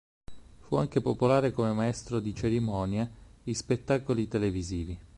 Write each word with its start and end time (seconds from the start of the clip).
Fu 0.61 0.77
anche 0.77 0.99
popolare 0.99 1.51
come 1.51 1.73
maestro 1.73 2.19
di 2.19 2.33
cerimonie 2.33 3.07
in 3.43 3.53
spettacoli 3.53 4.27
televisivi. 4.27 4.97